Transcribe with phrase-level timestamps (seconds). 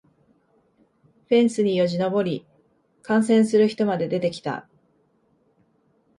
[1.29, 2.43] フェンスによじ登り
[3.03, 4.67] 観戦する人まで出てきた